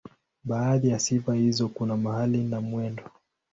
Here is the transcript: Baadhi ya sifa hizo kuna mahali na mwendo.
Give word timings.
Baadhi 0.43 0.89
ya 0.89 0.99
sifa 0.99 1.35
hizo 1.35 1.67
kuna 1.69 1.97
mahali 1.97 2.43
na 2.43 2.61
mwendo. 2.61 3.03